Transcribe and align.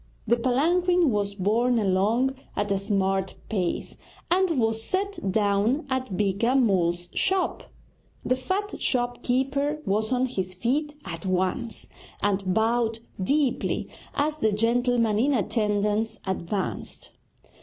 The 0.25 0.35
palanquin 0.35 1.11
was 1.11 1.35
borne 1.35 1.77
along 1.77 2.31
at 2.55 2.71
a 2.71 2.79
smart 2.79 3.35
pace 3.49 3.97
and 4.31 4.59
was 4.59 4.81
set 4.81 5.31
down 5.31 5.85
at 5.91 6.17
Beeka 6.17 6.55
Mull's 6.55 7.07
shop. 7.13 7.69
The 8.25 8.35
fat 8.35 8.81
shop 8.81 9.21
keeper 9.21 9.79
was 9.85 10.11
on 10.11 10.25
his 10.25 10.55
feet 10.55 10.95
at 11.05 11.23
once, 11.27 11.85
and 12.19 12.51
bowed 12.51 12.97
deeply 13.21 13.89
as 14.15 14.37
the 14.37 14.51
gentleman 14.51 15.19
in 15.19 15.35
attendance 15.35 16.17
advanced. 16.25 17.11